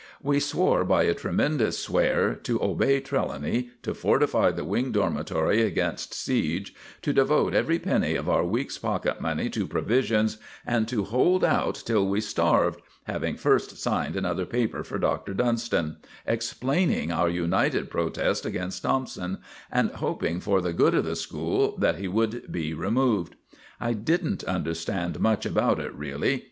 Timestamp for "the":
4.49-4.63, 20.61-20.73, 21.05-21.15